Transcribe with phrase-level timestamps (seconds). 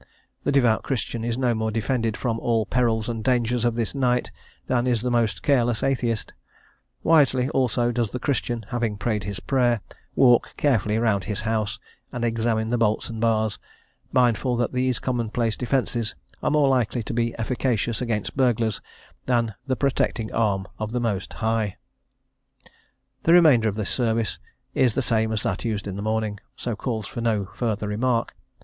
[0.45, 4.31] The devout Christian is no more defended from "all perils and dangers of this night,"
[4.65, 6.33] than is the most careless atheist;
[7.03, 9.79] wisely, also, does the Christian, having prayed his prayer,
[10.15, 11.77] walk carefully round his house,
[12.11, 13.59] and examine the bolts and bars,
[14.11, 18.81] mindful that these commonplace defences are more likely to be efficacious against burglars
[19.27, 21.77] than the protecting arm of the Most High.
[23.21, 24.39] The remainder of the service
[24.73, 28.35] is the same as that used in the morning, so calls for no further remark.